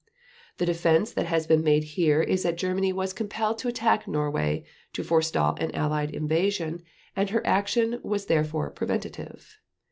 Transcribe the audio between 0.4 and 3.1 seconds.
The defense that has been made here is that Germany